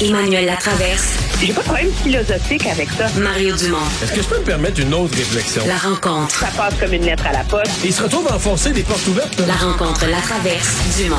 Emmanuel 0.00 0.46
Latraverse. 0.46 1.18
J'ai 1.40 1.52
pas 1.52 1.60
de 1.60 1.66
problème 1.66 1.92
philosophique 1.92 2.66
avec 2.66 2.88
ça. 2.90 3.08
Mario 3.18 3.56
Dumont. 3.56 3.78
Est-ce 4.02 4.12
que 4.12 4.22
je 4.22 4.28
peux 4.28 4.38
me 4.38 4.44
permettre 4.44 4.80
une 4.80 4.94
autre 4.94 5.16
réflexion? 5.16 5.62
La 5.66 5.76
rencontre. 5.76 6.36
Ça 6.36 6.46
passe 6.56 6.74
comme 6.78 6.92
une 6.92 7.04
lettre 7.04 7.26
à 7.26 7.32
la 7.32 7.42
poste. 7.42 7.72
il 7.84 7.92
se 7.92 8.04
retrouve 8.04 8.28
à 8.28 8.36
enfoncer 8.36 8.70
des 8.70 8.84
portes 8.84 9.06
ouvertes. 9.08 9.40
La 9.46 9.54
rencontre, 9.54 10.06
la 10.06 10.20
traverse, 10.20 10.96
Dumont. 10.98 11.16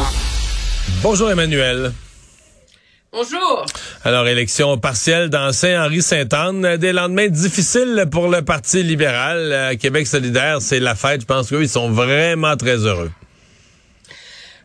Bonjour 1.04 1.30
Emmanuel. 1.30 1.92
Bonjour. 3.12 3.66
Alors, 4.06 4.28
élection 4.28 4.78
partielle 4.78 5.30
dans 5.30 5.52
Saint-Henri-Sainte-Anne. 5.52 6.78
Des 6.78 6.94
lendemains 6.94 7.28
difficiles 7.28 8.06
pour 8.10 8.30
le 8.30 8.44
Parti 8.44 8.84
libéral. 8.84 9.52
Euh, 9.52 9.76
Québec 9.76 10.08
solidaire, 10.08 10.62
c'est 10.62 10.80
la 10.80 10.96
fête. 10.96 11.22
Je 11.22 11.26
pense 11.26 11.50
qu'eux, 11.50 11.64
ils 11.64 11.70
sont 11.70 11.90
vraiment 11.90 12.56
très 12.56 12.78
heureux. 12.78 13.12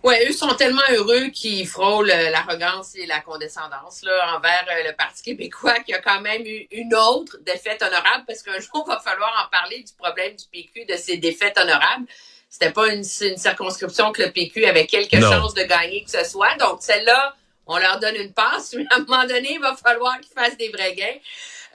Oui, 0.05 0.17
eux 0.29 0.33
sont 0.33 0.55
tellement 0.55 0.83
heureux 0.91 1.29
qu'ils 1.29 1.67
frôlent 1.67 2.11
euh, 2.11 2.29
l'arrogance 2.29 2.95
et 2.95 3.07
la 3.07 3.21
condescendance 3.21 4.03
là, 4.03 4.37
envers 4.37 4.67
euh, 4.71 4.87
le 4.87 4.95
Parti 4.95 5.23
québécois 5.23 5.79
qui 5.81 5.95
a 5.95 5.99
quand 6.03 6.21
même 6.21 6.43
eu 6.45 6.69
une 6.73 6.95
autre 6.95 7.39
défaite 7.41 7.83
honorable 7.83 8.25
parce 8.27 8.43
qu'un 8.43 8.53
jour, 8.61 8.85
il 8.87 8.91
va 8.91 9.01
falloir 9.01 9.33
en 9.43 9.49
parler 9.51 9.83
du 9.83 9.95
problème 9.95 10.37
du 10.37 10.45
PQ, 10.53 10.85
de 10.85 10.99
ses 10.99 11.17
défaites 11.17 11.57
honorables. 11.57 12.05
C'était 12.51 12.71
pas 12.71 12.93
une, 12.93 13.03
circonscription 13.03 14.13
que 14.13 14.25
le 14.25 14.31
PQ 14.31 14.67
avait 14.67 14.87
quelque 14.87 15.19
chose 15.23 15.55
de 15.55 15.63
gagner 15.63 16.05
que 16.05 16.11
ce 16.11 16.23
soit. 16.25 16.55
Donc, 16.57 16.83
celle-là, 16.83 17.35
on 17.67 17.79
leur 17.79 17.99
donne 17.99 18.17
une 18.17 18.35
passe, 18.35 18.75
mais 18.77 18.85
à 18.91 18.97
un 18.97 18.99
moment 18.99 19.27
donné, 19.27 19.55
il 19.55 19.61
va 19.61 19.75
falloir 19.75 20.21
qu'ils 20.21 20.35
fassent 20.35 20.59
des 20.59 20.69
vrais 20.69 20.95
gains. 20.95 21.17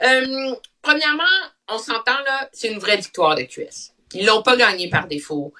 Euh, 0.02 0.54
premièrement, 0.82 1.24
on 1.66 1.78
s'entend 1.78 2.20
là, 2.24 2.48
c'est 2.52 2.68
une 2.68 2.78
vraie 2.78 2.96
victoire 2.96 3.34
de 3.34 3.42
QS. 3.42 3.90
Ils 4.14 4.24
l'ont 4.24 4.42
pas 4.42 4.56
gagné 4.56 4.88
par 4.88 5.08
défaut. 5.08 5.52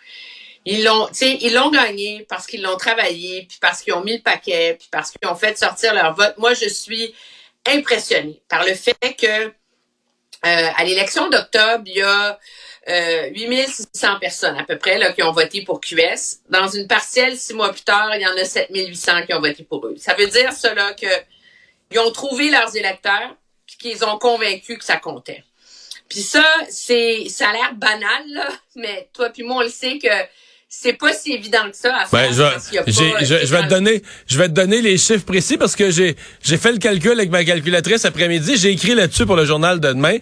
Ils 0.66 0.84
l'ont, 0.84 1.08
ils 1.20 1.54
l'ont 1.54 1.70
gagné 1.70 2.26
parce 2.28 2.46
qu'ils 2.46 2.62
l'ont 2.62 2.76
travaillé, 2.76 3.46
puis 3.48 3.58
parce 3.60 3.80
qu'ils 3.80 3.94
ont 3.94 4.04
mis 4.04 4.16
le 4.16 4.22
paquet, 4.22 4.76
puis 4.78 4.88
parce 4.90 5.10
qu'ils 5.10 5.28
ont 5.28 5.34
fait 5.34 5.56
sortir 5.58 5.94
leur 5.94 6.14
vote. 6.14 6.34
Moi, 6.36 6.52
je 6.54 6.68
suis 6.68 7.14
impressionnée 7.66 8.42
par 8.48 8.64
le 8.64 8.74
fait 8.74 9.16
que 9.18 9.46
euh, 9.46 9.50
à 10.76 10.84
l'élection 10.84 11.28
d'octobre, 11.28 11.82
il 11.86 11.96
y 11.96 12.02
a 12.02 12.38
euh, 12.88 13.30
8600 13.34 14.18
personnes 14.20 14.56
à 14.56 14.64
peu 14.64 14.78
près 14.78 14.98
là, 14.98 15.12
qui 15.12 15.22
ont 15.22 15.32
voté 15.32 15.62
pour 15.62 15.80
QS. 15.80 16.40
Dans 16.48 16.68
une 16.68 16.86
partielle, 16.86 17.36
six 17.36 17.52
mois 17.52 17.70
plus 17.72 17.82
tard, 17.82 18.14
il 18.14 18.22
y 18.22 18.26
en 18.26 18.36
a 18.36 18.44
7800 18.44 19.26
qui 19.26 19.34
ont 19.34 19.40
voté 19.40 19.64
pour 19.64 19.86
eux. 19.86 19.96
Ça 19.98 20.14
veut 20.14 20.26
dire 20.26 20.52
cela 20.52 20.94
que 20.94 21.06
ils 21.90 21.98
ont 21.98 22.10
trouvé 22.10 22.50
leurs 22.50 22.74
électeurs 22.76 23.36
puis 23.66 23.76
qu'ils 23.76 24.04
ont 24.04 24.18
convaincu 24.18 24.78
que 24.78 24.84
ça 24.84 24.96
comptait. 24.96 25.44
Puis 26.08 26.22
ça, 26.22 26.44
c'est 26.68 27.28
ça 27.28 27.50
a 27.50 27.52
l'air 27.52 27.74
banal, 27.74 28.22
là, 28.28 28.48
mais 28.76 29.08
toi 29.12 29.28
puis 29.30 29.42
moi, 29.42 29.56
on 29.56 29.62
le 29.62 29.68
sait 29.68 29.98
que 29.98 30.08
c'est 30.72 30.92
pas 30.92 31.12
si 31.12 31.32
évident 31.32 31.68
que 31.68 31.76
ça 31.76 31.92
à 31.96 32.06
faire. 32.06 32.30
Ben, 32.30 32.32
je, 32.86 32.92
je, 32.92 33.44
je, 33.44 33.52
vais 33.52 33.62
te 33.64 33.68
donner, 33.68 34.02
je 34.28 34.38
vais 34.38 34.46
te 34.46 34.52
donner 34.52 34.80
les 34.80 34.98
chiffres 34.98 35.24
précis 35.24 35.56
parce 35.56 35.74
que 35.74 35.90
j'ai, 35.90 36.14
j'ai 36.44 36.56
fait 36.58 36.70
le 36.70 36.78
calcul 36.78 37.10
avec 37.10 37.28
ma 37.28 37.44
calculatrice 37.44 38.04
après-midi. 38.04 38.56
J'ai 38.56 38.70
écrit 38.70 38.94
là-dessus 38.94 39.26
pour 39.26 39.34
le 39.34 39.44
journal 39.44 39.80
de 39.80 39.88
demain. 39.88 40.18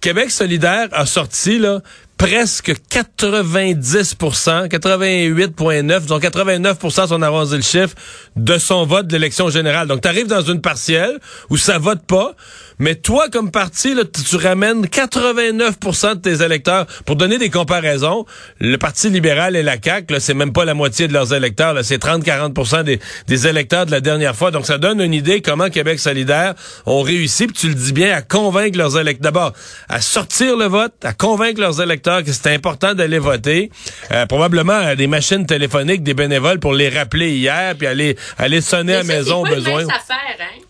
Québec 0.00 0.32
solidaire 0.32 0.88
a 0.90 1.06
sorti, 1.06 1.60
là, 1.60 1.82
presque 2.18 2.72
90% 2.90 4.68
88,9, 4.68 6.00
disons 6.00 6.18
89 6.18 6.78
si 6.88 7.00
on 7.12 7.22
avance 7.22 7.52
le 7.52 7.62
chiffre, 7.62 7.94
de 8.34 8.58
son 8.58 8.84
vote 8.84 9.06
de 9.06 9.12
l'élection 9.12 9.50
générale. 9.50 9.86
Donc, 9.86 10.00
tu 10.00 10.08
arrives 10.08 10.26
dans 10.26 10.42
une 10.42 10.60
partielle 10.60 11.20
où 11.48 11.56
ça 11.56 11.78
vote 11.78 12.02
pas, 12.06 12.34
mais 12.82 12.96
toi, 12.96 13.28
comme 13.30 13.52
parti, 13.52 13.94
là, 13.94 14.02
tu 14.04 14.34
ramènes 14.34 14.86
89% 14.86 16.16
de 16.16 16.20
tes 16.20 16.44
électeurs. 16.44 16.86
Pour 17.06 17.14
donner 17.14 17.38
des 17.38 17.48
comparaisons, 17.48 18.26
le 18.58 18.76
Parti 18.76 19.08
libéral 19.08 19.54
et 19.54 19.62
la 19.62 19.76
CAQ, 19.80 20.16
c'est 20.18 20.34
même 20.34 20.52
pas 20.52 20.64
la 20.64 20.74
moitié 20.74 21.06
de 21.06 21.12
leurs 21.12 21.32
électeurs. 21.32 21.76
C'est 21.84 22.02
30-40 22.02 22.82
des, 22.82 22.98
des 23.28 23.46
électeurs 23.46 23.86
de 23.86 23.92
la 23.92 24.00
dernière 24.00 24.34
fois. 24.34 24.50
Donc, 24.50 24.66
ça 24.66 24.78
donne 24.78 25.00
une 25.00 25.14
idée 25.14 25.42
comment 25.42 25.70
Québec 25.70 26.00
solidaire 26.00 26.54
ont 26.84 27.02
réussi, 27.02 27.46
puis 27.46 27.54
tu 27.54 27.68
le 27.68 27.74
dis 27.74 27.92
bien, 27.92 28.16
à 28.16 28.20
convaincre 28.20 28.76
leurs 28.76 28.98
électeurs. 28.98 29.22
D'abord, 29.22 29.52
à 29.88 30.00
sortir 30.00 30.56
le 30.56 30.66
vote, 30.66 30.92
à 31.04 31.12
convaincre 31.12 31.60
leurs 31.60 31.80
électeurs 31.80 32.24
que 32.24 32.32
c'est 32.32 32.52
important 32.52 32.94
d'aller 32.94 33.20
voter. 33.20 33.70
Euh, 34.10 34.26
probablement 34.26 34.96
des 34.96 35.06
machines 35.06 35.46
téléphoniques, 35.46 36.02
des 36.02 36.14
bénévoles 36.14 36.58
pour 36.58 36.74
les 36.74 36.88
rappeler 36.88 37.30
hier, 37.30 37.76
puis 37.78 37.86
aller, 37.86 38.16
aller 38.38 38.60
sonner 38.60 38.94
à 38.94 38.98
la 38.98 39.04
maison 39.04 39.42
au 39.42 39.46
besoin. 39.46 39.82
Affaire, 39.82 40.18
hein? 40.40 40.61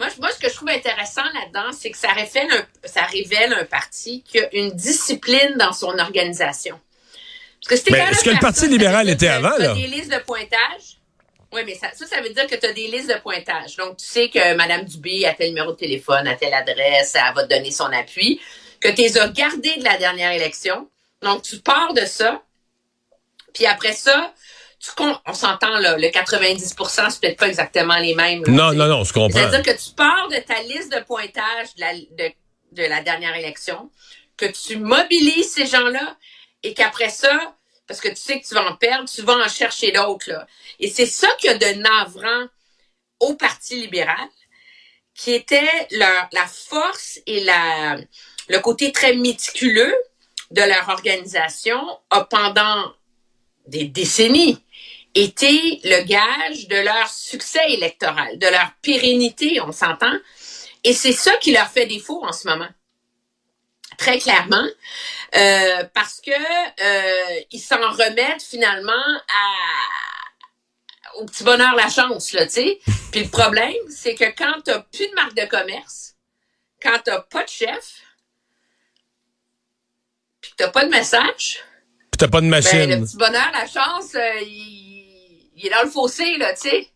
Moi, 0.00 0.08
moi, 0.20 0.30
ce 0.32 0.38
que 0.38 0.48
je 0.48 0.54
trouve 0.54 0.70
intéressant 0.70 1.22
là-dedans, 1.22 1.72
c'est 1.72 1.90
que 1.90 1.98
ça 1.98 2.12
révèle, 2.12 2.50
un, 2.50 2.88
ça 2.88 3.02
révèle 3.02 3.52
un 3.52 3.64
parti 3.64 4.22
qui 4.22 4.40
a 4.40 4.48
une 4.54 4.72
discipline 4.72 5.54
dans 5.56 5.72
son 5.72 5.98
organisation. 5.98 6.80
Parce 7.68 7.80
que 7.80 7.92
Mais 7.92 8.12
ce 8.12 8.24
que 8.24 8.30
le 8.30 8.40
Parti 8.40 8.68
libéral 8.68 9.08
était 9.08 9.28
avant, 9.28 9.56
là? 9.56 9.72
des 9.74 9.86
listes 9.86 10.12
de 10.12 10.18
pointage. 10.18 10.98
Oui, 11.52 11.62
mais 11.64 11.74
ça, 11.74 11.88
ça, 11.94 12.20
veut 12.20 12.30
dire 12.30 12.46
que 12.46 12.56
tu 12.56 12.66
as 12.66 12.72
des 12.72 12.88
listes 12.88 13.08
de 13.08 13.18
pointage. 13.20 13.76
Donc, 13.76 13.96
tu 13.96 14.04
sais 14.04 14.28
que 14.28 14.54
Mme 14.54 14.84
Dubé 14.84 15.24
a 15.24 15.34
tel 15.34 15.50
numéro 15.50 15.72
de 15.72 15.76
téléphone, 15.76 16.26
a 16.26 16.34
telle 16.34 16.52
adresse, 16.52 17.14
elle 17.14 17.34
va 17.34 17.44
te 17.44 17.54
donner 17.54 17.70
son 17.70 17.84
appui, 17.84 18.40
que 18.80 18.88
tu 18.88 19.02
les 19.02 19.16
as 19.16 19.28
gardés 19.28 19.76
de 19.76 19.84
la 19.84 19.96
dernière 19.96 20.32
élection. 20.32 20.88
Donc, 21.22 21.42
tu 21.42 21.58
pars 21.60 21.94
de 21.94 22.04
ça. 22.04 22.42
Puis 23.54 23.66
après 23.66 23.92
ça, 23.92 24.34
on 25.26 25.34
s'entend 25.34 25.78
là, 25.78 25.96
le 25.96 26.08
90% 26.08 27.10
c'est 27.10 27.20
peut-être 27.20 27.38
pas 27.38 27.48
exactement 27.48 27.96
les 27.98 28.14
mêmes. 28.14 28.42
non, 28.46 28.72
non, 28.72 28.86
non, 28.86 29.04
je 29.04 29.12
comprends. 29.12 29.38
C'est-à-dire 29.38 29.62
que 29.62 29.78
tu 29.78 29.94
pars 29.94 30.28
de 30.28 30.36
ta 30.36 30.62
liste 30.62 30.92
de 30.92 31.00
pointage 31.00 31.74
de 31.76 31.80
la, 31.80 31.94
de, 32.72 32.88
la 32.88 33.02
dernière 33.02 33.36
élection, 33.36 33.90
que 34.36 34.46
tu 34.46 34.76
mobilises 34.76 35.52
ces 35.52 35.66
gens-là 35.66 36.16
et 36.62 36.74
qu'après 36.74 37.10
ça, 37.10 37.56
parce 37.86 38.00
que 38.00 38.08
tu 38.08 38.16
sais 38.16 38.40
que 38.40 38.46
tu 38.46 38.54
vas 38.54 38.68
en 38.68 38.76
perdre, 38.76 39.08
tu 39.08 39.22
vas 39.22 39.34
en 39.34 39.48
chercher 39.48 39.92
d'autres. 39.92 40.30
Là. 40.30 40.46
Et 40.80 40.88
c'est 40.88 41.06
ça 41.06 41.28
qu'il 41.38 41.50
y 41.50 41.54
a 41.54 41.58
de 41.58 41.80
navrant 41.80 42.48
au 43.20 43.34
Parti 43.34 43.80
libéral, 43.80 44.28
qui 45.14 45.32
était 45.32 45.86
leur, 45.92 46.28
la 46.32 46.46
force 46.46 47.20
et 47.26 47.44
la, 47.44 47.96
le 48.48 48.58
côté 48.58 48.92
très 48.92 49.14
méticuleux 49.14 49.94
de 50.50 50.62
leur 50.62 50.88
organisation 50.88 51.80
a 52.10 52.24
pendant 52.24 52.92
des 53.66 53.84
décennies 53.84 54.63
été 55.14 55.80
le 55.84 56.02
gage 56.04 56.68
de 56.68 56.76
leur 56.76 57.08
succès 57.08 57.72
électoral, 57.72 58.38
de 58.38 58.46
leur 58.46 58.72
pérennité, 58.82 59.60
on 59.60 59.72
s'entend. 59.72 60.18
Et 60.82 60.92
c'est 60.92 61.12
ça 61.12 61.36
qui 61.36 61.52
leur 61.52 61.68
fait 61.68 61.86
défaut 61.86 62.24
en 62.24 62.32
ce 62.32 62.48
moment. 62.48 62.68
Très 63.96 64.18
clairement, 64.18 64.66
euh, 65.36 65.84
parce 65.94 66.20
que 66.20 66.30
euh, 66.32 67.40
ils 67.52 67.60
s'en 67.60 67.76
remettent 67.92 68.42
finalement 68.42 68.92
à, 68.92 69.54
au 71.18 71.24
petit 71.26 71.44
bonheur 71.44 71.76
la 71.76 71.88
chance, 71.88 72.32
là, 72.32 72.44
tu 72.46 72.54
sais. 72.54 72.80
Puis 73.12 73.22
le 73.22 73.28
problème, 73.28 73.72
c'est 73.88 74.16
que 74.16 74.24
quand 74.36 74.62
t'as 74.64 74.80
plus 74.80 75.08
de 75.08 75.14
marque 75.14 75.36
de 75.36 75.44
commerce, 75.44 76.14
quand 76.82 76.98
t'as 77.04 77.20
pas 77.20 77.44
de 77.44 77.48
chef, 77.48 78.00
puis 80.40 80.52
t'as 80.56 80.70
pas 80.70 80.84
de 80.84 80.90
message, 80.90 81.62
puis 82.10 82.18
t'as 82.18 82.28
pas 82.28 82.40
de 82.40 82.46
machine. 82.46 82.86
Ben, 82.88 83.00
le 83.00 83.06
petit 83.06 83.16
bonheur, 83.16 83.50
la 83.52 83.66
chance, 83.68 84.14
euh, 84.16 84.40
il, 84.40 84.93
il, 85.56 85.66
est 85.66 85.70
dans 85.70 85.82
le 85.82 85.90
fossé, 85.90 86.36
là, 86.36 86.52
tu 86.54 86.68
sais. 86.68 86.88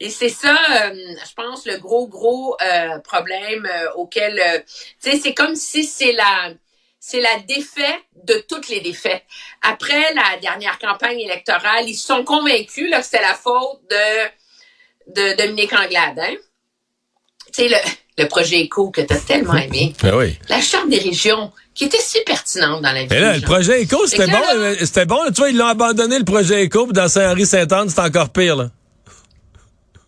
Et 0.00 0.10
c'est 0.10 0.28
ça, 0.28 0.54
euh, 0.54 0.94
je 0.94 1.34
pense, 1.34 1.66
le 1.66 1.78
gros, 1.78 2.08
gros 2.08 2.56
euh, 2.60 2.98
problème 2.98 3.68
auquel... 3.96 4.64
tu 5.02 5.10
sais, 5.10 5.18
c'est 5.18 5.34
comme 5.34 5.54
si 5.54 5.84
c'est 5.84 6.12
la... 6.12 6.52
C'est 7.06 7.20
la 7.20 7.38
défaite 7.40 8.00
de 8.14 8.42
toutes 8.48 8.68
les 8.68 8.80
défaites. 8.80 9.24
Après 9.60 10.14
la 10.14 10.38
dernière 10.40 10.78
campagne 10.78 11.20
électorale, 11.20 11.86
ils 11.86 11.96
se 11.96 12.06
sont 12.06 12.24
convaincus 12.24 12.88
là, 12.88 13.00
que 13.00 13.04
c'était 13.04 13.20
la 13.20 13.34
faute 13.34 13.82
de, 13.90 15.12
de 15.12 15.36
Dominique 15.36 15.74
Anglade. 15.74 16.18
Hein? 16.18 16.34
Tu 17.52 17.52
sais, 17.52 17.68
le, 17.68 17.76
le 18.16 18.26
projet 18.26 18.64
ECO 18.64 18.90
que 18.90 19.02
tu 19.02 19.12
as 19.12 19.20
tellement 19.20 19.54
aimé. 19.54 19.92
Ben 20.02 20.16
oui. 20.16 20.38
La 20.48 20.62
Charte 20.62 20.88
des 20.88 20.98
régions, 20.98 21.52
qui 21.74 21.84
était 21.84 22.00
si 22.00 22.20
pertinente 22.24 22.82
dans 22.82 22.92
la 22.92 23.04
vie. 23.04 23.20
Là, 23.20 23.36
le 23.36 23.42
projet 23.42 23.82
ECO, 23.82 24.06
c'était 24.06 24.28
bon. 24.28 24.42
C'était 24.80 25.06
bon. 25.06 25.20
Tu 25.26 25.32
vois, 25.34 25.50
ils 25.50 25.56
l'ont 25.56 25.66
abandonné, 25.66 26.18
le 26.18 26.24
projet 26.24 26.64
ECO, 26.64 26.86
puis 26.86 26.92
dans 26.92 27.08
Saint-Henri-Saint-Anne, 27.08 27.88
c'est 27.88 28.00
encore 28.00 28.30
pire, 28.30 28.56
là. 28.56 28.70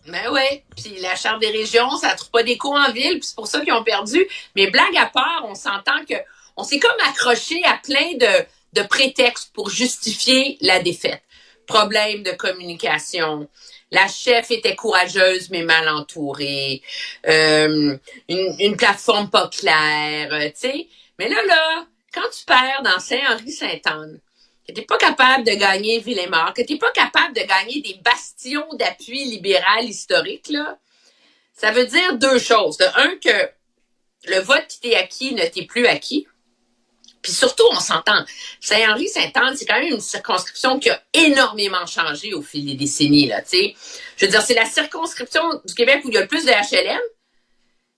Ben 0.07 0.29
oui. 0.31 0.63
Puis 0.75 1.01
la 1.01 1.15
Charte 1.15 1.41
des 1.41 1.51
régions, 1.51 1.89
ça 1.97 2.15
trouve 2.15 2.31
pas 2.31 2.43
d'écho 2.43 2.73
en 2.73 2.91
ville, 2.93 3.19
puis 3.19 3.27
c'est 3.27 3.35
pour 3.35 3.47
ça 3.47 3.59
qu'ils 3.59 3.73
ont 3.73 3.83
perdu. 3.83 4.25
Mais 4.55 4.71
blague 4.71 4.95
à 4.97 5.07
part, 5.07 5.43
on 5.45 5.55
s'entend 5.55 6.05
que 6.09 6.15
on 6.55 6.63
s'est 6.63 6.79
comme 6.79 6.95
accroché 7.07 7.61
à 7.65 7.79
plein 7.83 8.13
de, 8.13 8.81
de 8.81 8.87
prétextes 8.87 9.51
pour 9.53 9.69
justifier 9.69 10.57
la 10.61 10.79
défaite. 10.79 11.21
Problème 11.67 12.23
de 12.23 12.31
communication, 12.31 13.49
la 13.91 14.07
chef 14.07 14.51
était 14.51 14.75
courageuse 14.75 15.49
mais 15.49 15.63
mal 15.63 15.89
entourée, 15.89 16.81
euh, 17.27 17.97
une, 18.29 18.55
une, 18.59 18.77
plateforme 18.77 19.29
pas 19.29 19.49
claire, 19.49 20.29
euh, 20.31 20.47
tu 20.47 20.69
sais. 20.69 20.87
Mais 21.19 21.29
là, 21.29 21.43
là, 21.45 21.87
quand 22.13 22.29
tu 22.29 22.45
perds 22.45 22.81
dans 22.83 22.99
Saint-Henri-Saint-Anne, 22.99 24.19
que 24.67 24.73
t'es 24.73 24.81
pas 24.81 24.97
capable 24.97 25.45
de 25.45 25.51
gagner 25.51 25.99
Villemort, 25.99 26.53
que 26.53 26.61
t'es 26.61 26.77
pas 26.77 26.91
capable 26.91 27.35
de 27.35 27.41
gagner 27.41 27.81
des 27.81 27.99
bastions 28.03 28.67
d'appui 28.73 29.23
libéral 29.25 29.85
historique, 29.85 30.49
là, 30.49 30.77
ça 31.53 31.71
veut 31.71 31.85
dire 31.85 32.17
deux 32.17 32.37
choses. 32.37 32.77
De 32.77 32.85
un, 32.85 33.15
que 33.17 33.49
le 34.25 34.39
vote 34.41 34.67
qui 34.67 34.79
t'est 34.81 34.95
acquis 34.95 35.33
ne 35.33 35.45
t'est 35.45 35.65
plus 35.65 35.87
acquis. 35.87 36.27
Puis 37.21 37.31
surtout, 37.31 37.63
on 37.71 37.79
s'entend. 37.79 38.25
Saint-Henri-Saint-Anne, 38.61 39.55
c'est 39.57 39.65
quand 39.65 39.79
même 39.79 39.93
une 39.93 39.99
circonscription 39.99 40.79
qui 40.79 40.89
a 40.89 41.01
énormément 41.13 41.85
changé 41.85 42.33
au 42.33 42.41
fil 42.41 42.65
des 42.65 42.75
décennies. 42.75 43.27
Là, 43.27 43.41
sais. 43.43 43.75
Je 44.17 44.25
veux 44.25 44.31
dire, 44.31 44.41
c'est 44.41 44.53
la 44.53 44.65
circonscription 44.65 45.43
du 45.65 45.73
Québec 45.73 46.01
où 46.05 46.09
il 46.09 46.13
y 46.13 46.17
a 46.17 46.21
le 46.21 46.27
plus 46.27 46.45
de 46.45 46.51
HLM. 46.51 47.01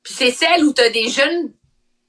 Puis 0.04 0.14
c'est 0.14 0.32
celle 0.32 0.64
où 0.64 0.74
tu 0.74 0.82
as 0.82 0.90
des 0.90 1.10
jeunes 1.10 1.54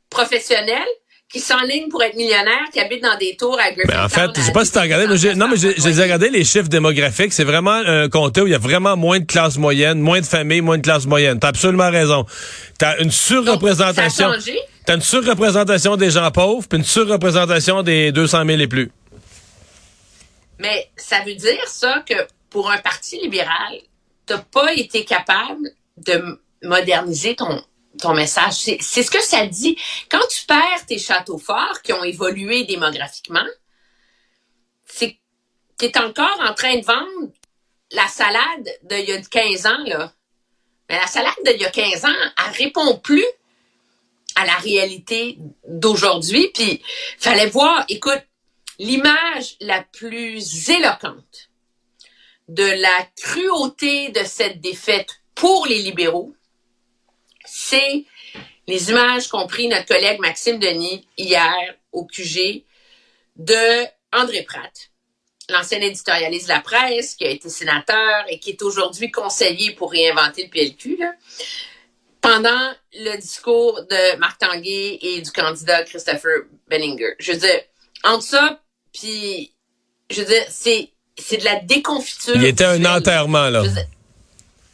professionnels 0.08 0.88
qui 1.32 1.38
s'enlignent 1.38 1.88
pour 1.88 2.02
être 2.02 2.16
millionnaires, 2.16 2.68
qui 2.72 2.80
habitent 2.80 3.04
dans 3.04 3.16
des 3.16 3.36
tours 3.36 3.58
à 3.60 3.70
Ben 3.86 4.04
en 4.04 4.08
fait, 4.08 4.30
je 4.34 4.40
sais 4.40 4.52
pas 4.52 4.64
si 4.64 4.72
tu 4.72 4.78
as 4.78 4.82
regardé, 4.82 5.06
mais 5.06 5.34
non, 5.36 5.48
mais 5.48 5.56
j'ai 5.56 6.02
regardé 6.02 6.28
les 6.28 6.44
chiffres 6.44 6.68
démographiques. 6.68 7.32
C'est 7.32 7.44
vraiment 7.44 7.70
un 7.70 8.08
comté 8.08 8.40
où 8.40 8.48
il 8.48 8.50
y 8.50 8.54
a 8.54 8.58
vraiment 8.58 8.96
moins 8.96 9.20
de 9.20 9.24
classes 9.24 9.56
moyennes, 9.56 10.00
moins 10.00 10.20
de 10.20 10.26
familles, 10.26 10.60
moins 10.60 10.78
de 10.78 10.82
classes 10.82 11.06
moyennes. 11.06 11.38
T'as 11.38 11.48
absolument 11.48 11.90
raison. 11.90 12.26
T'as 12.78 12.98
une 12.98 13.12
surreprésentation. 13.12 14.32
T'as 14.86 14.96
une 14.96 15.02
surreprésentation 15.02 15.96
des 15.96 16.10
gens 16.10 16.30
pauvres, 16.32 16.66
puis 16.66 16.78
une 16.78 16.84
surreprésentation 16.84 17.82
des 17.84 18.10
200 18.10 18.44
000 18.46 18.60
et 18.60 18.66
plus. 18.66 18.90
Mais 20.58 20.90
ça 20.96 21.20
veut 21.24 21.34
dire 21.34 21.66
ça 21.68 22.02
que 22.08 22.14
pour 22.50 22.70
un 22.70 22.78
parti 22.78 23.20
libéral, 23.20 23.74
t'as 24.26 24.38
pas 24.38 24.72
été 24.74 25.04
capable 25.04 25.70
de 25.96 26.40
moderniser 26.62 27.36
ton 27.36 27.62
ton 28.00 28.14
message. 28.14 28.54
C'est 28.54 29.02
ce 29.02 29.10
que 29.10 29.22
ça 29.22 29.46
dit. 29.46 29.76
Quand 30.08 30.26
tu 30.28 30.44
perds 30.46 30.86
tes 30.86 30.98
châteaux 30.98 31.38
forts 31.38 31.82
qui 31.82 31.92
ont 31.92 32.04
évolué 32.04 32.64
démographiquement, 32.64 33.46
c'est 34.86 35.18
tu 35.78 35.86
es 35.86 35.98
encore 35.98 36.38
en 36.40 36.52
train 36.52 36.76
de 36.76 36.84
vendre 36.84 37.32
la 37.92 38.06
salade 38.06 38.68
d'il 38.82 39.08
y 39.08 39.12
a 39.12 39.20
15 39.20 39.66
ans, 39.66 39.84
là. 39.86 40.12
Mais 40.88 40.96
la 40.96 41.06
salade 41.06 41.32
d'il 41.44 41.60
y 41.60 41.64
a 41.64 41.70
15 41.70 42.04
ans, 42.04 42.32
elle 42.38 42.64
répond 42.64 42.98
plus 42.98 43.24
à 44.36 44.44
la 44.44 44.56
réalité 44.56 45.38
d'aujourd'hui. 45.66 46.50
Puis, 46.54 46.82
fallait 47.18 47.48
voir, 47.48 47.84
écoute, 47.88 48.22
l'image 48.78 49.56
la 49.60 49.82
plus 49.82 50.68
éloquente 50.68 51.50
de 52.48 52.64
la 52.64 53.08
cruauté 53.16 54.10
de 54.10 54.24
cette 54.24 54.60
défaite 54.60 55.20
pour 55.34 55.66
les 55.66 55.78
libéraux, 55.82 56.34
c'est 57.70 58.04
les 58.66 58.90
images 58.90 59.28
qu'ont 59.28 59.46
pris 59.46 59.68
notre 59.68 59.86
collègue 59.86 60.20
Maxime 60.20 60.58
Denis 60.58 61.06
hier 61.16 61.74
au 61.92 62.04
QG 62.04 62.64
de 63.36 63.86
André 64.12 64.42
Pratt, 64.42 64.90
l'ancien 65.48 65.80
éditorialiste 65.80 66.48
de 66.48 66.52
la 66.52 66.60
presse, 66.60 67.14
qui 67.14 67.24
a 67.24 67.30
été 67.30 67.48
sénateur 67.48 68.24
et 68.28 68.38
qui 68.38 68.50
est 68.50 68.62
aujourd'hui 68.62 69.10
conseiller 69.10 69.72
pour 69.72 69.92
réinventer 69.92 70.44
le 70.44 70.50
PLQ, 70.50 70.98
pendant 72.20 72.72
le 72.92 73.16
discours 73.16 73.80
de 73.88 74.16
Marc 74.18 74.40
Tanguay 74.40 74.98
et 75.00 75.20
du 75.20 75.30
candidat 75.30 75.84
Christopher 75.84 76.42
Benninger. 76.68 77.14
Je 77.18 77.32
veux 77.32 77.38
dire, 77.38 77.60
entre 78.04 78.24
ça, 78.24 78.60
puis, 78.92 79.52
je 80.10 80.20
veux 80.20 80.26
dire, 80.26 80.44
c'est, 80.48 80.90
c'est 81.16 81.38
de 81.38 81.44
la 81.44 81.60
déconfiture. 81.60 82.34
Il 82.36 82.44
était 82.44 82.64
un 82.64 82.84
enterrement, 82.84 83.48
là. 83.48 83.62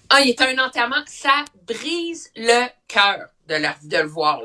Ah, 0.09 0.21
il 0.21 0.31
est 0.31 0.41
un 0.41 0.59
enterrement. 0.59 1.03
Ça 1.07 1.45
brise 1.67 2.31
le 2.37 2.67
cœur 2.89 3.29
de, 3.49 3.55
le 3.55 4.07
voir. 4.07 4.41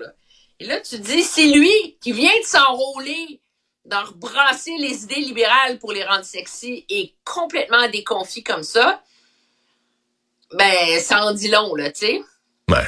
Et 0.59 0.65
là, 0.65 0.79
tu 0.81 0.99
dis, 0.99 1.23
c'est 1.23 1.47
lui 1.47 1.97
qui 2.01 2.11
vient 2.11 2.29
de 2.39 2.45
s'enrôler 2.45 3.41
dans 3.85 4.03
rebrasser 4.03 4.75
les 4.77 5.03
idées 5.03 5.15
libérales 5.15 5.79
pour 5.79 5.91
les 5.91 6.03
rendre 6.03 6.23
sexy 6.23 6.85
et 6.89 7.15
complètement 7.23 7.89
déconfit 7.89 8.43
comme 8.43 8.63
ça. 8.63 9.01
Ben, 10.53 10.99
ça 10.99 11.25
en 11.25 11.33
dit 11.33 11.47
long, 11.47 11.75
là, 11.75 11.91
tu 11.91 11.99
sais. 11.99 12.21
Ouais. 12.69 12.87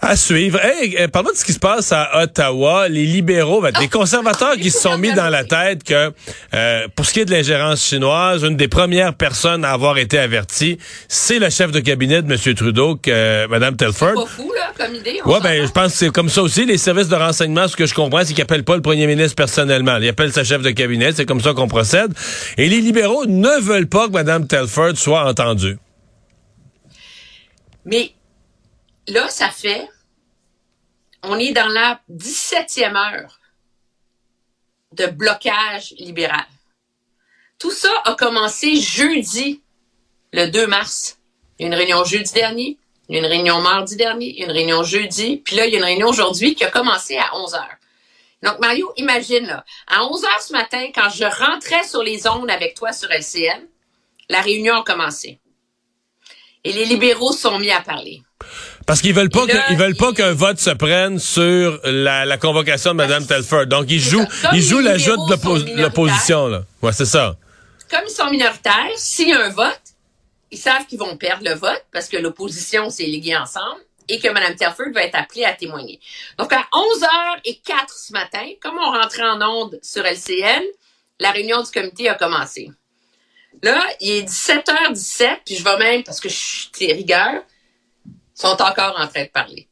À 0.00 0.14
suivre. 0.14 0.60
Hey, 0.62 0.94
euh, 1.00 1.08
parle-moi 1.08 1.32
de 1.32 1.38
ce 1.38 1.44
qui 1.44 1.54
se 1.54 1.58
passe 1.58 1.90
à 1.90 2.22
Ottawa. 2.22 2.86
Les 2.88 3.06
libéraux, 3.06 3.62
ben, 3.62 3.72
les 3.80 3.88
conservateurs 3.88 4.56
qui 4.56 4.70
se 4.70 4.78
sont 4.78 4.98
mis 4.98 5.12
dans 5.14 5.30
la 5.30 5.42
tête 5.42 5.84
que, 5.84 6.12
euh, 6.54 6.86
pour 6.94 7.06
ce 7.06 7.14
qui 7.14 7.20
est 7.20 7.24
de 7.24 7.30
l'ingérence 7.30 7.82
chinoise, 7.82 8.44
une 8.44 8.56
des 8.56 8.68
premières 8.68 9.14
personnes 9.14 9.64
à 9.64 9.70
avoir 9.70 9.96
été 9.96 10.18
avertie, 10.18 10.78
c'est 11.08 11.38
le 11.38 11.48
chef 11.48 11.72
de 11.72 11.80
cabinet 11.80 12.20
de 12.20 12.30
M. 12.30 12.54
Trudeau, 12.54 12.96
que, 12.96 13.10
euh, 13.10 13.48
Mme 13.48 13.76
Telford. 13.76 14.12
C'est 14.14 14.22
pas 14.22 14.26
fou, 14.26 14.52
là, 14.52 14.72
comme 14.76 14.94
idée. 14.94 15.20
Ouais, 15.24 15.40
ben, 15.42 15.66
je 15.66 15.72
pense 15.72 15.92
que 15.92 15.98
c'est 15.98 16.10
comme 16.10 16.28
ça 16.28 16.42
aussi. 16.42 16.66
Les 16.66 16.78
services 16.78 17.08
de 17.08 17.16
renseignement, 17.16 17.66
ce 17.66 17.74
que 17.74 17.86
je 17.86 17.94
comprends, 17.94 18.22
c'est 18.22 18.34
qu'ils 18.34 18.42
appellent 18.42 18.64
pas 18.64 18.76
le 18.76 18.82
premier 18.82 19.06
ministre 19.06 19.34
personnellement. 19.34 19.96
Ils 19.96 20.08
appellent 20.08 20.32
sa 20.32 20.44
chef 20.44 20.60
de 20.60 20.70
cabinet. 20.70 21.12
C'est 21.12 21.26
comme 21.26 21.40
ça 21.40 21.54
qu'on 21.54 21.68
procède. 21.68 22.12
Et 22.58 22.68
les 22.68 22.82
libéraux 22.82 23.24
ne 23.26 23.60
veulent 23.62 23.88
pas 23.88 24.08
que 24.08 24.12
Mme 24.12 24.46
Telford 24.46 24.96
soit 24.96 25.24
entendue. 25.24 25.78
Mais 27.86 28.12
là, 29.08 29.28
ça 29.28 29.50
fait, 29.50 29.88
on 31.22 31.38
est 31.38 31.52
dans 31.52 31.68
la 31.68 32.00
17e 32.10 32.96
heure 32.96 33.40
de 34.92 35.06
blocage 35.06 35.94
libéral. 35.98 36.46
Tout 37.58 37.70
ça 37.70 37.90
a 38.04 38.14
commencé 38.14 38.76
jeudi, 38.76 39.62
le 40.32 40.46
2 40.46 40.66
mars. 40.66 41.18
Il 41.58 41.62
y 41.62 41.64
a 41.64 41.68
une 41.68 41.74
réunion 41.74 42.04
jeudi 42.04 42.32
dernier, 42.32 42.78
il 43.08 43.14
y 43.14 43.18
a 43.18 43.20
une 43.20 43.26
réunion 43.26 43.60
mardi 43.60 43.96
dernier, 43.96 44.42
une 44.42 44.50
réunion 44.50 44.82
jeudi, 44.82 45.38
puis 45.38 45.56
là, 45.56 45.66
il 45.66 45.72
y 45.72 45.76
a 45.76 45.78
une 45.78 45.84
réunion 45.84 46.08
aujourd'hui 46.08 46.54
qui 46.54 46.64
a 46.64 46.70
commencé 46.70 47.16
à 47.16 47.34
11 47.36 47.54
heures. 47.54 47.76
Donc, 48.42 48.58
Mario, 48.58 48.92
imagine, 48.96 49.46
là, 49.46 49.64
à 49.86 50.04
11 50.04 50.24
heures 50.24 50.42
ce 50.42 50.52
matin, 50.52 50.90
quand 50.94 51.08
je 51.08 51.24
rentrais 51.24 51.84
sur 51.84 52.02
les 52.02 52.26
ondes 52.26 52.50
avec 52.50 52.74
toi 52.74 52.92
sur 52.92 53.10
LCN, 53.10 53.66
la 54.28 54.40
réunion 54.42 54.76
a 54.76 54.84
commencé. 54.84 55.40
Et 56.64 56.72
les 56.72 56.84
libéraux 56.84 57.32
sont 57.32 57.58
mis 57.58 57.70
à 57.70 57.80
parler. 57.80 58.22
Parce 58.86 59.00
qu'ils 59.00 59.14
veulent 59.14 59.30
pas 59.30 59.46
que, 59.46 59.72
ils 59.72 59.76
veulent 59.76 59.96
pas 59.96 60.12
qu'un 60.12 60.32
vote 60.32 60.58
se 60.58 60.70
prenne 60.70 61.18
sur 61.18 61.80
la, 61.84 62.24
la 62.24 62.38
convocation 62.38 62.92
de 62.92 62.96
Mme 62.96 63.26
Telford. 63.26 63.66
Donc 63.66 63.86
ils 63.88 64.00
jouent, 64.00 64.26
ils 64.52 64.62
jouent 64.62 64.80
la 64.80 64.96
joute 64.96 65.18
de 65.28 65.82
l'opposition 65.82 66.46
là. 66.46 66.62
Ouais, 66.82 66.92
c'est 66.92 67.04
ça. 67.04 67.36
Comme 67.90 68.02
ils 68.06 68.14
sont 68.14 68.30
minoritaires, 68.30 68.90
s'il 68.96 69.28
y 69.28 69.32
a 69.32 69.40
un 69.40 69.50
vote, 69.50 69.80
ils 70.52 70.58
savent 70.58 70.86
qu'ils 70.86 70.98
vont 70.98 71.16
perdre 71.16 71.44
le 71.44 71.54
vote 71.54 71.84
parce 71.92 72.08
que 72.08 72.16
l'opposition 72.16 72.88
s'est 72.90 73.06
liguée 73.06 73.36
ensemble 73.36 73.80
et 74.08 74.20
que 74.20 74.28
Mme 74.28 74.54
Telford 74.54 74.92
va 74.94 75.02
être 75.02 75.16
appelée 75.16 75.44
à 75.44 75.52
témoigner. 75.52 75.98
Donc 76.38 76.52
à 76.52 76.64
11h04 76.72 77.86
ce 77.88 78.12
matin, 78.12 78.46
comme 78.60 78.78
on 78.78 78.92
rentrait 78.92 79.28
en 79.28 79.42
onde 79.42 79.80
sur 79.82 80.04
LCN, 80.04 80.62
la 81.18 81.32
réunion 81.32 81.62
du 81.62 81.70
comité 81.70 82.08
a 82.08 82.14
commencé. 82.14 82.70
Là, 83.62 83.82
il 84.00 84.10
est 84.10 84.28
17h17, 84.28 85.38
puis 85.44 85.56
je 85.56 85.64
vais 85.64 85.78
même, 85.78 86.04
parce 86.04 86.20
que 86.20 86.28
je 86.28 86.36
suis 86.36 86.92
rigueur, 86.92 87.42
sont 88.36 88.62
encore 88.62 88.94
en 88.98 89.08
train 89.08 89.24
de 89.24 89.30
parler. 89.30 89.68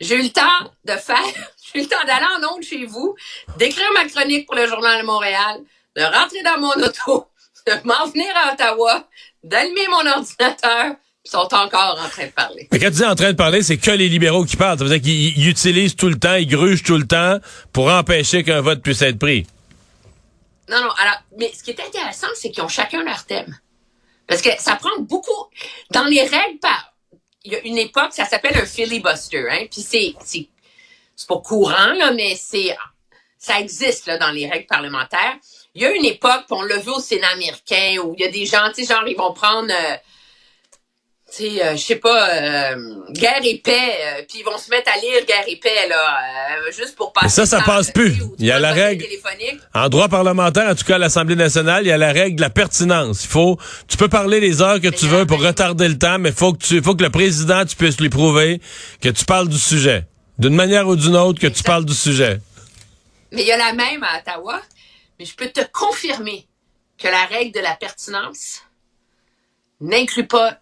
J'ai 0.00 0.16
eu 0.16 0.22
le 0.22 0.30
temps 0.30 0.72
de 0.84 0.92
faire, 0.92 1.16
j'ai 1.72 1.80
eu 1.80 1.82
le 1.84 1.88
temps 1.88 2.04
d'aller 2.06 2.26
en 2.38 2.54
ondes 2.54 2.62
chez 2.62 2.84
vous, 2.84 3.14
d'écrire 3.56 3.90
ma 3.94 4.04
chronique 4.04 4.46
pour 4.46 4.56
le 4.56 4.66
Journal 4.66 5.00
de 5.00 5.06
Montréal, 5.06 5.60
de 5.96 6.02
rentrer 6.02 6.42
dans 6.42 6.58
mon 6.58 6.72
auto, 6.84 7.28
de 7.66 7.72
m'en 7.84 8.06
venir 8.08 8.26
à 8.44 8.52
Ottawa, 8.52 9.08
d'allumer 9.44 9.86
mon 9.88 10.06
ordinateur, 10.06 10.96
ils 11.24 11.30
sont 11.30 11.54
encore 11.54 12.00
en 12.04 12.08
train 12.08 12.26
de 12.26 12.32
parler. 12.32 12.68
Mais 12.72 12.80
quand 12.80 12.86
tu 12.86 12.94
dis 12.94 13.04
en 13.04 13.14
train 13.14 13.30
de 13.30 13.36
parler, 13.36 13.62
c'est 13.62 13.76
que 13.76 13.92
les 13.92 14.08
libéraux 14.08 14.44
qui 14.44 14.56
parlent. 14.56 14.76
Ça 14.76 14.84
veut 14.84 14.90
dire 14.90 15.00
qu'ils 15.00 15.48
utilisent 15.48 15.94
tout 15.94 16.08
le 16.08 16.18
temps, 16.18 16.34
ils 16.34 16.48
grugent 16.48 16.82
tout 16.82 16.98
le 16.98 17.06
temps 17.06 17.38
pour 17.72 17.88
empêcher 17.92 18.42
qu'un 18.42 18.60
vote 18.60 18.82
puisse 18.82 19.02
être 19.02 19.20
pris. 19.20 19.46
Non, 20.68 20.80
non. 20.80 20.90
Alors, 20.98 21.22
mais 21.38 21.52
ce 21.56 21.62
qui 21.62 21.70
est 21.70 21.80
intéressant, 21.80 22.26
c'est 22.34 22.50
qu'ils 22.50 22.64
ont 22.64 22.68
chacun 22.68 23.04
leur 23.04 23.24
thème. 23.24 23.56
Parce 24.26 24.42
que 24.42 24.50
ça 24.58 24.74
prend 24.74 25.00
beaucoup. 25.00 25.30
Dans 25.90 26.04
les 26.04 26.22
règles, 26.22 26.58
il 27.44 27.52
y 27.52 27.56
a 27.56 27.60
une 27.60 27.78
époque, 27.78 28.12
ça 28.12 28.24
s'appelle 28.24 28.56
un 28.56 28.66
filibuster, 28.66 29.44
hein. 29.50 29.66
Puis 29.70 29.80
c'est, 29.82 30.14
c'est, 30.24 30.48
c'est 31.16 31.28
pas 31.28 31.38
courant, 31.38 31.92
là, 31.94 32.12
mais 32.12 32.34
c'est, 32.36 32.76
ça 33.38 33.58
existe, 33.58 34.06
là, 34.06 34.18
dans 34.18 34.30
les 34.30 34.48
règles 34.48 34.66
parlementaires. 34.66 35.36
Il 35.74 35.82
y 35.82 35.86
a 35.86 35.90
une 35.90 36.04
époque, 36.04 36.44
on 36.50 36.62
l'a 36.62 36.78
vu 36.78 36.90
au 36.90 37.00
Sénat 37.00 37.30
américain, 37.30 37.96
où 38.04 38.14
il 38.16 38.22
y 38.22 38.24
a 38.24 38.30
des 38.30 38.46
gens, 38.46 38.68
tu 38.74 38.84
sais, 38.84 38.94
genre, 38.94 39.06
ils 39.06 39.16
vont 39.16 39.32
prendre, 39.32 39.72
euh, 39.72 39.96
tu 41.34 41.44
sais, 41.44 41.64
euh, 41.64 41.76
je 41.76 41.82
sais 41.82 41.96
pas, 41.96 42.28
euh, 42.28 42.76
guerre 43.10 43.40
et 43.42 43.58
paix, 43.58 43.72
euh, 43.72 44.22
puis 44.28 44.40
ils 44.40 44.44
vont 44.44 44.58
se 44.58 44.68
mettre 44.68 44.90
à 44.94 45.00
lire 45.00 45.24
guerre 45.26 45.44
et 45.46 45.56
paix 45.56 45.88
là, 45.88 46.18
juste 46.70 46.94
pour 46.94 47.10
passer. 47.12 47.26
Mais 47.26 47.30
ça, 47.30 47.46
ça 47.46 47.62
passe 47.62 47.90
plus. 47.90 48.16
Il 48.38 48.44
y 48.44 48.50
a 48.50 48.58
la 48.58 48.72
règle. 48.72 49.06
En 49.74 49.88
droit 49.88 50.08
parlementaire, 50.08 50.68
en 50.68 50.74
tout 50.74 50.84
cas 50.84 50.96
à 50.96 50.98
l'Assemblée 50.98 51.36
nationale, 51.36 51.84
il 51.84 51.88
y 51.88 51.92
a 51.92 51.96
la 51.96 52.12
règle 52.12 52.36
de 52.36 52.42
la 52.42 52.50
pertinence. 52.50 53.24
Il 53.24 53.28
faut, 53.28 53.58
tu 53.88 53.96
peux 53.96 54.08
parler 54.08 54.40
les 54.40 54.60
heures 54.60 54.78
que 54.78 54.88
tu 54.88 55.06
veux 55.06 55.24
pour 55.24 55.40
retarder 55.40 55.88
le 55.88 55.96
temps, 55.96 56.18
mais 56.18 56.32
faut 56.32 56.52
que 56.52 56.62
tu, 56.62 56.82
faut 56.82 56.94
que 56.94 57.02
le 57.02 57.10
président, 57.10 57.64
tu 57.64 57.76
puisses 57.76 57.98
lui 57.98 58.10
prouver 58.10 58.60
que 59.00 59.08
tu 59.08 59.24
parles 59.24 59.48
du 59.48 59.58
sujet, 59.58 60.04
d'une 60.38 60.54
manière 60.54 60.86
ou 60.86 60.96
d'une 60.96 61.16
autre, 61.16 61.40
que 61.40 61.46
tu 61.46 61.62
parles 61.62 61.86
du 61.86 61.94
sujet. 61.94 62.40
Mais 63.30 63.40
il 63.40 63.48
y 63.48 63.52
a 63.52 63.56
la 63.56 63.72
même 63.72 64.02
à 64.02 64.18
Ottawa, 64.18 64.60
mais 65.18 65.24
je 65.24 65.34
peux 65.34 65.48
te 65.48 65.62
confirmer 65.72 66.46
que 66.98 67.08
la 67.08 67.24
règle 67.24 67.52
de 67.52 67.60
la 67.60 67.74
pertinence 67.74 68.60
n'inclut 69.80 70.26
pas 70.26 70.61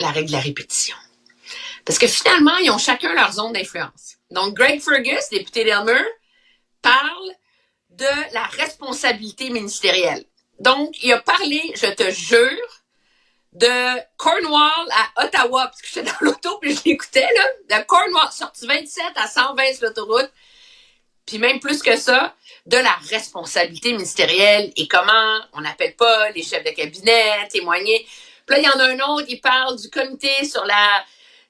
la 0.00 0.10
règle 0.10 0.28
de 0.28 0.32
la 0.32 0.40
répétition. 0.40 0.96
Parce 1.84 1.98
que 1.98 2.06
finalement, 2.06 2.56
ils 2.58 2.70
ont 2.70 2.78
chacun 2.78 3.12
leur 3.14 3.32
zone 3.32 3.52
d'influence. 3.52 4.16
Donc, 4.30 4.54
Greg 4.54 4.80
Fergus, 4.80 5.28
député 5.30 5.64
d'Elmer, 5.64 6.04
parle 6.82 7.30
de 7.90 8.32
la 8.32 8.44
responsabilité 8.44 9.50
ministérielle. 9.50 10.24
Donc, 10.58 10.90
il 11.02 11.12
a 11.12 11.20
parlé, 11.20 11.72
je 11.76 11.86
te 11.86 12.10
jure, 12.10 12.84
de 13.52 14.00
Cornwall 14.16 14.88
à 14.90 15.24
Ottawa, 15.24 15.66
parce 15.66 15.80
que 15.80 15.88
j'étais 15.88 16.10
dans 16.10 16.16
l'auto 16.20 16.58
puis 16.58 16.74
je 16.74 16.80
l'écoutais, 16.84 17.28
là, 17.68 17.78
de 17.78 17.84
Cornwall, 17.84 18.32
sorti 18.32 18.66
27 18.66 19.04
à 19.16 19.28
120 19.28 19.74
sur 19.74 19.84
l'autoroute. 19.84 20.30
puis 21.24 21.38
même 21.38 21.60
plus 21.60 21.80
que 21.82 21.96
ça, 21.96 22.34
de 22.66 22.76
la 22.76 22.94
responsabilité 23.10 23.92
ministérielle 23.92 24.72
et 24.76 24.88
comment 24.88 25.40
on 25.52 25.60
n'appelle 25.60 25.94
pas 25.96 26.30
les 26.30 26.42
chefs 26.42 26.64
de 26.64 26.70
cabinet, 26.70 27.46
témoigner. 27.48 28.06
Puis 28.46 28.56
là, 28.56 28.62
il 28.62 28.64
y 28.64 28.68
en 28.68 28.80
a 28.80 28.90
un 28.90 29.12
autre, 29.12 29.26
il 29.28 29.40
parle 29.40 29.78
du 29.78 29.90
comité 29.90 30.44
sur 30.44 30.64
la 30.64 31.04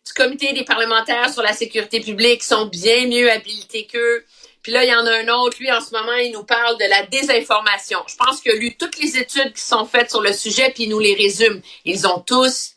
du 0.06 0.12
comité 0.12 0.52
des 0.52 0.64
parlementaires 0.64 1.32
sur 1.32 1.42
la 1.42 1.52
sécurité 1.52 2.00
publique 2.00 2.42
qui 2.42 2.46
sont 2.46 2.66
bien 2.66 3.06
mieux 3.06 3.30
habilités 3.30 3.86
qu'eux. 3.86 4.24
Puis 4.62 4.72
là, 4.72 4.84
il 4.84 4.90
y 4.90 4.94
en 4.94 5.04
a 5.06 5.10
un 5.10 5.28
autre, 5.28 5.58
lui, 5.60 5.70
en 5.70 5.80
ce 5.80 5.92
moment, 5.92 6.14
il 6.14 6.32
nous 6.32 6.44
parle 6.44 6.78
de 6.78 6.88
la 6.88 7.04
désinformation. 7.06 7.98
Je 8.06 8.16
pense 8.16 8.40
qu'il 8.40 8.52
a 8.52 8.54
lu 8.54 8.76
toutes 8.76 8.98
les 8.98 9.18
études 9.18 9.52
qui 9.52 9.60
sont 9.60 9.84
faites 9.84 10.10
sur 10.10 10.22
le 10.22 10.32
sujet, 10.32 10.70
puis 10.70 10.84
il 10.84 10.90
nous 10.90 10.98
les 10.98 11.14
résume. 11.14 11.60
Ils 11.84 12.06
ont 12.06 12.20
tous, 12.20 12.74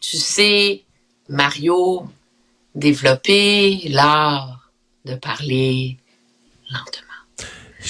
tu 0.00 0.16
sais, 0.16 0.84
Mario, 1.28 2.06
développé 2.74 3.80
l'art 3.88 4.70
de 5.04 5.14
parler 5.14 5.96
lentement. 6.70 7.07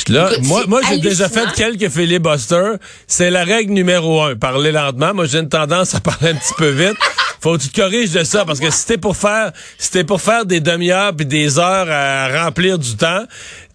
Là, 0.08 0.30
Écoute, 0.32 0.46
moi, 0.46 0.64
moi 0.66 0.80
j'ai 0.88 0.98
déjà 0.98 1.28
fait 1.28 1.52
quelques 1.54 1.90
filibusters. 1.90 2.78
C'est 3.06 3.30
la 3.30 3.44
règle 3.44 3.72
numéro 3.72 4.22
un. 4.22 4.36
Parler 4.36 4.72
lentement. 4.72 5.14
Moi, 5.14 5.26
j'ai 5.26 5.38
une 5.38 5.48
tendance 5.48 5.94
à 5.94 6.00
parler 6.00 6.30
un 6.30 6.34
petit 6.34 6.54
peu 6.56 6.68
vite. 6.68 6.96
Faut 7.40 7.56
que 7.56 7.62
tu 7.62 7.68
te 7.68 7.80
corriges 7.80 8.12
de 8.12 8.24
ça 8.24 8.44
parce 8.44 8.58
que 8.58 8.70
si 8.70 8.86
t'es 8.86 8.98
pour 8.98 9.16
faire, 9.16 9.52
si 9.78 9.90
t'es 9.90 10.04
pour 10.04 10.20
faire 10.20 10.44
des 10.44 10.60
demi-heures 10.60 11.14
puis 11.14 11.26
des 11.26 11.58
heures 11.58 11.88
à 11.90 12.44
remplir 12.44 12.78
du 12.78 12.96
temps, 12.96 13.24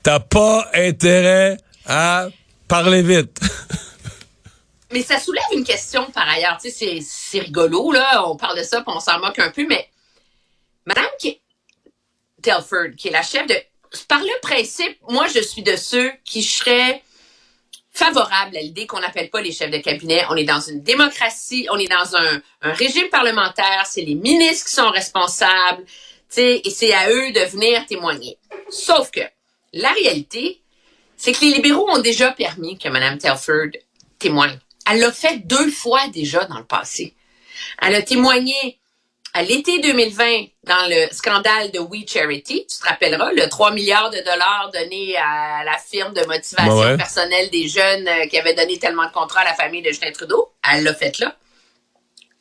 t'as 0.01 0.19
pas 0.19 0.69
intérêt 0.73 1.57
à 1.85 2.27
parler 2.67 3.01
vite. 3.01 3.39
Mais 4.91 5.01
ça 5.01 5.19
soulève 5.19 5.43
une 5.53 5.63
question 5.63 6.09
par 6.11 6.29
ailleurs. 6.29 6.57
Tu 6.61 6.69
sais, 6.69 6.75
c'est, 6.77 6.99
c'est 7.01 7.39
rigolo, 7.39 7.91
là. 7.91 8.27
On 8.27 8.35
parle 8.35 8.59
de 8.59 8.63
ça, 8.63 8.81
puis 8.81 8.93
on 8.95 8.99
s'en 8.99 9.19
moque 9.19 9.39
un 9.39 9.49
peu, 9.49 9.65
mais 9.67 9.89
Madame 10.85 11.07
qui 11.19 11.41
Telford, 12.43 12.95
qui 12.95 13.07
est 13.07 13.11
la 13.11 13.23
chef 13.23 13.47
de. 13.47 13.55
Par 14.07 14.21
le 14.21 14.41
principe, 14.41 14.97
moi, 15.09 15.27
je 15.27 15.39
suis 15.39 15.61
de 15.61 15.75
ceux 15.75 16.11
qui 16.25 16.43
seraient 16.43 17.03
favorables 17.91 18.57
à 18.57 18.61
l'idée 18.61 18.87
qu'on 18.87 18.99
n'appelle 18.99 19.29
pas 19.29 19.41
les 19.41 19.51
chefs 19.51 19.69
de 19.69 19.77
cabinet. 19.77 20.25
On 20.29 20.35
est 20.35 20.45
dans 20.45 20.59
une 20.59 20.81
démocratie, 20.81 21.67
on 21.71 21.77
est 21.77 21.87
dans 21.87 22.15
un, 22.15 22.41
un 22.63 22.73
régime 22.73 23.09
parlementaire, 23.09 23.85
c'est 23.85 24.01
les 24.01 24.15
ministres 24.15 24.67
qui 24.67 24.73
sont 24.73 24.89
responsables, 24.89 25.85
et 26.37 26.69
c'est 26.69 26.93
à 26.93 27.11
eux 27.11 27.31
de 27.31 27.41
venir 27.41 27.85
témoigner. 27.85 28.37
Sauf 28.69 29.11
que 29.11 29.21
la 29.73 29.91
réalité, 29.91 30.61
c'est 31.15 31.33
que 31.33 31.41
les 31.41 31.53
libéraux 31.53 31.89
ont 31.89 31.99
déjà 31.99 32.31
permis 32.31 32.77
que 32.77 32.89
Mme 32.89 33.19
Telford 33.19 33.77
témoigne. 34.17 34.57
Elle 34.89 34.99
l'a 34.99 35.11
fait 35.11 35.45
deux 35.45 35.69
fois 35.69 36.07
déjà 36.07 36.45
dans 36.45 36.57
le 36.57 36.65
passé. 36.65 37.15
Elle 37.81 37.95
a 37.95 38.01
témoigné 38.01 38.79
à 39.33 39.41
l'été 39.41 39.79
2020 39.79 40.45
dans 40.63 40.87
le 40.89 41.11
scandale 41.11 41.71
de 41.71 41.79
We 41.79 42.03
Charity. 42.07 42.67
Tu 42.69 42.77
te 42.77 42.87
rappelleras, 42.87 43.31
le 43.33 43.49
3 43.49 43.71
milliards 43.71 44.11
de 44.11 44.19
dollars 44.19 44.69
donnés 44.71 45.15
à 45.17 45.63
la 45.63 45.77
firme 45.77 46.13
de 46.13 46.23
motivation 46.25 46.77
Ouais, 46.77 46.97
personnelle 46.97 47.49
des 47.49 47.67
jeunes 47.67 48.07
euh, 48.07 48.27
qui 48.27 48.37
avait 48.37 48.53
donné 48.53 48.77
tellement 48.77 49.07
de 49.07 49.11
contrats 49.11 49.41
à 49.41 49.45
la 49.45 49.55
famille 49.55 49.81
de 49.81 49.89
Justin 49.89 50.11
Trudeau. 50.11 50.51
Elle 50.71 50.83
l'a 50.83 50.93
fait 50.93 51.17
là. 51.19 51.35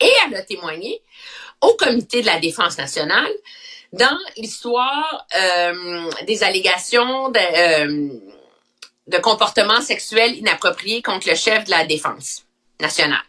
Et 0.00 0.10
elle 0.26 0.34
a 0.34 0.42
témoigné 0.42 1.00
au 1.62 1.74
comité 1.74 2.20
de 2.20 2.26
la 2.26 2.38
défense 2.38 2.76
nationale 2.76 3.32
dans 3.92 4.18
l'histoire 4.36 5.26
euh, 5.34 6.10
des 6.26 6.42
allégations 6.42 7.30
de, 7.30 7.38
euh, 7.38 8.08
de 9.06 9.18
comportement 9.18 9.80
sexuel 9.80 10.36
inapproprié 10.36 11.02
contre 11.02 11.28
le 11.28 11.36
chef 11.36 11.64
de 11.64 11.70
la 11.70 11.84
défense 11.84 12.44
nationale. 12.80 13.22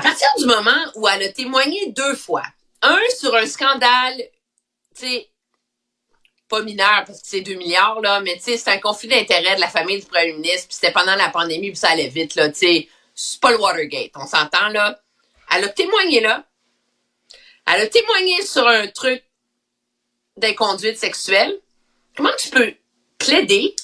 À 0.00 0.02
partir 0.02 0.28
du 0.38 0.46
moment 0.46 0.82
où 0.94 1.06
elle 1.06 1.24
a 1.24 1.28
témoigné 1.28 1.92
deux 1.92 2.14
fois, 2.14 2.42
un 2.80 2.98
sur 3.18 3.34
un 3.34 3.44
scandale, 3.44 4.16
tu 4.96 5.02
sais, 5.02 5.30
pas 6.48 6.62
mineur 6.62 7.04
parce 7.06 7.20
que 7.20 7.28
c'est 7.28 7.42
2 7.42 7.52
milliards, 7.56 8.00
là, 8.00 8.20
mais 8.20 8.36
tu 8.36 8.44
sais, 8.44 8.56
c'est 8.56 8.70
un 8.70 8.78
conflit 8.78 9.08
d'intérêt 9.08 9.56
de 9.56 9.60
la 9.60 9.68
famille 9.68 10.00
du 10.00 10.06
premier 10.06 10.32
ministre, 10.32 10.68
puis 10.68 10.76
c'était 10.76 10.90
pendant 10.90 11.16
la 11.16 11.28
pandémie, 11.28 11.68
puis 11.68 11.76
ça 11.76 11.90
allait 11.90 12.08
vite, 12.08 12.34
là, 12.34 12.48
tu 12.48 12.60
sais. 12.60 12.88
C'est 13.14 13.40
pas 13.40 13.50
le 13.50 13.58
Watergate, 13.58 14.12
on 14.14 14.26
s'entend, 14.26 14.70
là. 14.70 14.98
Elle 15.54 15.64
a 15.64 15.68
témoigné 15.68 16.20
là. 16.20 16.46
Elle 17.66 17.82
a 17.82 17.86
témoigné 17.86 18.42
sur 18.42 18.66
un 18.66 18.86
truc 18.86 19.22
d'inconduite 20.38 20.98
sexuelle. 20.98 21.60
Comment 22.16 22.32
tu 22.38 22.48
peux 22.48 22.74
plaider 23.18 23.76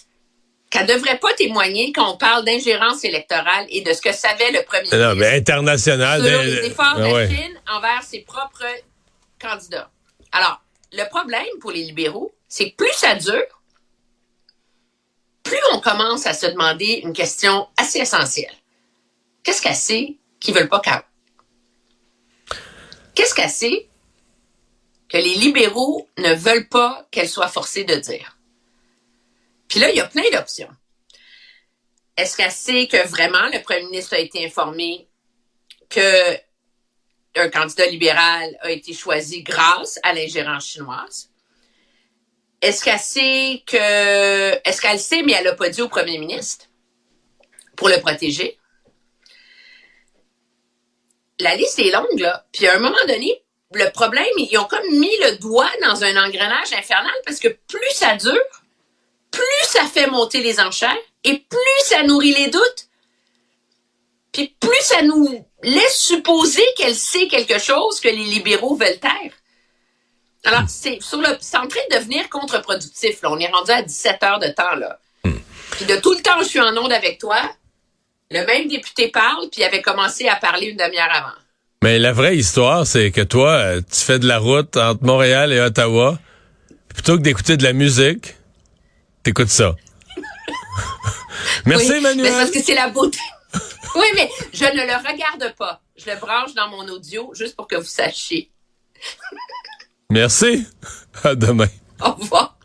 qu'elle 0.77 0.87
devrait 0.87 1.19
pas 1.19 1.33
témoigner 1.35 1.93
quand 1.93 2.15
on 2.15 2.17
parle 2.17 2.45
d'ingérence 2.45 3.05
électorale 3.05 3.67
et 3.69 3.81
de 3.81 3.93
ce 3.93 4.01
que 4.01 4.13
savait 4.13 4.51
le 4.53 4.63
premier 4.65 4.89
non, 4.91 5.15
ministre 5.15 5.15
mais 5.15 5.37
international. 5.37 6.23
sur 6.23 6.43
les 6.43 6.67
efforts 6.67 6.97
de 6.97 7.03
ah 7.03 7.09
la 7.09 7.15
ouais. 7.15 7.29
Chine 7.29 7.61
envers 7.69 8.03
ses 8.03 8.21
propres 8.21 8.65
candidats. 9.41 9.91
Alors, 10.33 10.61
le 10.93 11.09
problème 11.09 11.47
pour 11.61 11.71
les 11.71 11.83
libéraux, 11.83 12.35
c'est 12.49 12.71
que 12.71 12.77
plus 12.77 12.93
ça 12.93 13.15
dure, 13.15 13.63
plus 15.43 15.59
on 15.73 15.81
commence 15.81 16.27
à 16.27 16.35
se 16.35 16.47
demander 16.47 17.01
une 17.05 17.13
question 17.13 17.69
assez 17.77 18.01
essentielle. 18.01 18.55
Qu'est-ce 19.43 19.63
qu'elle 19.63 19.75
sait 19.75 20.17
qu'ils 20.41 20.55
veulent 20.55 20.69
pas 20.69 20.81
qu'elle... 20.81 21.03
Qu'est-ce 23.15 23.35
qu'elle 23.35 23.51
sait 23.51 23.89
que 25.09 25.17
les 25.17 25.35
libéraux 25.37 26.09
ne 26.19 26.35
veulent 26.35 26.69
pas 26.69 27.07
qu'elle 27.11 27.29
soit 27.29 27.49
forcée 27.49 27.85
de 27.85 27.95
dire? 27.95 28.36
Puis 29.69 29.81
là, 29.81 29.91
il 29.91 29.97
y 29.97 30.01
a 30.01 30.07
plein 30.07 30.29
d'options. 30.31 30.71
Est-ce 32.17 32.37
qu'elle 32.37 32.53
sait 32.53 32.87
que 32.87 33.07
vraiment 33.09 33.47
le 33.53 33.63
premier 33.63 33.85
ministre 33.85 34.15
a 34.15 34.19
été 34.19 34.45
informé 34.45 35.09
que 35.89 36.37
un 37.39 37.51
candidat 37.51 37.87
libéral 37.87 38.57
a 38.63 38.71
été 38.71 38.95
choisi 38.95 39.43
grâce 39.43 40.01
à 40.03 40.15
l'ingérence 40.15 40.67
chinoise? 40.67 41.31
Est-ce 42.63 42.83
qu'elle 42.83 42.99
sait 42.99 43.63
que, 43.67 44.69
est-ce 44.69 44.81
qu'elle 44.81 44.99
sait, 44.99 45.23
mais 45.23 45.33
elle 45.33 45.45
l'a 45.45 45.55
pas 45.55 45.69
dit 45.69 45.83
au 45.83 45.89
premier 45.89 46.17
ministre 46.19 46.67
pour 47.77 47.89
le 47.89 48.01
protéger? 48.01 48.59
La 51.39 51.55
liste 51.55 51.79
est 51.79 51.91
longue, 51.91 52.19
là. 52.19 52.47
Puis 52.53 52.67
à 52.67 52.75
un 52.75 52.79
moment 52.79 52.97
donné, 53.07 53.43
le 53.73 53.91
problème, 53.91 54.25
ils 54.39 54.57
ont 54.57 54.65
comme 54.65 54.89
mis 54.91 55.15
le 55.19 55.37
doigt 55.37 55.71
dans 55.83 56.03
un 56.03 56.17
engrenage 56.25 56.73
infernal 56.73 57.13
parce 57.27 57.39
que 57.39 57.49
plus 57.49 57.91
ça 57.91 58.17
dure, 58.17 58.65
plus 59.31 59.65
ça 59.65 59.85
fait 59.85 60.07
monter 60.07 60.43
les 60.43 60.61
enchères 60.61 60.97
et 61.25 61.39
plus 61.39 61.85
ça 61.85 62.03
nourrit 62.03 62.35
les 62.35 62.49
doutes. 62.49 62.89
Puis 64.33 64.55
plus 64.61 64.83
ça 64.83 65.03
nous 65.03 65.47
laisse 65.63 65.97
supposer 65.97 66.65
qu'elle 66.77 66.95
sait 66.95 67.29
quelque 67.29 67.59
chose 67.59 68.01
que 68.01 68.09
les 68.09 68.25
libéraux 68.25 68.77
veulent 68.77 68.99
taire. 69.01 69.33
Alors, 70.45 70.63
c'est 70.69 71.03
sur 71.03 71.21
le, 71.21 71.29
c'est 71.41 71.57
en 71.57 71.67
train 71.67 71.81
de 71.91 71.97
devenir 71.97 72.29
contre-productif. 72.29 73.21
Là. 73.23 73.31
On 73.33 73.39
est 73.39 73.49
rendu 73.49 73.73
à 73.73 73.83
17 73.83 74.23
heures 74.23 74.39
de 74.39 74.49
temps. 74.49 74.77
là. 74.77 74.99
Puis 75.73 75.85
de 75.87 75.97
tout 75.97 76.13
le 76.13 76.23
temps 76.23 76.41
je 76.41 76.49
suis 76.49 76.61
en 76.61 76.77
onde 76.77 76.93
avec 76.93 77.19
toi, 77.19 77.37
le 78.31 78.45
même 78.47 78.69
député 78.69 79.09
parle, 79.09 79.49
puis 79.51 79.61
il 79.61 79.65
avait 79.65 79.83
commencé 79.83 80.29
à 80.29 80.37
parler 80.37 80.69
une 80.69 80.77
demi-heure 80.77 81.11
avant. 81.13 81.37
Mais 81.83 81.99
la 81.99 82.13
vraie 82.13 82.37
histoire, 82.37 82.87
c'est 82.87 83.11
que 83.11 83.21
toi, 83.21 83.51
euh, 83.51 83.81
tu 83.81 84.01
fais 84.01 84.19
de 84.19 84.27
la 84.27 84.39
route 84.39 84.77
entre 84.77 85.05
Montréal 85.05 85.53
et 85.53 85.61
Ottawa. 85.61 86.19
Plutôt 86.89 87.17
que 87.17 87.23
d'écouter 87.23 87.57
de 87.57 87.63
la 87.63 87.75
musique, 87.75 88.35
t'écoutes 89.27 89.49
ça. 89.51 89.75
Merci, 91.65 91.87
Oui, 91.87 91.91
Mais 91.91 91.99
Emmanuel. 91.99 92.33
parce 92.33 92.51
que 92.53 92.63
c'est 92.63 92.75
la 92.77 92.89
beauté. 92.91 93.19
oui, 93.97 94.07
mais 94.15 94.31
je 94.53 94.65
ne 94.67 94.87
le 94.87 94.97
regarde 95.09 95.53
pas. 95.57 95.83
Je 95.97 96.09
le 96.09 96.17
branche 96.17 96.55
dans 96.55 96.69
mon 96.69 96.87
audio 96.89 97.33
juste 97.35 97.57
pour 97.57 97.67
que 97.67 97.75
vous 97.75 97.83
sachiez. 97.85 98.53
Merci. 100.11 100.65
À 101.25 101.35
demain. 101.35 101.67
Au 102.01 102.13
revoir. 102.13 102.56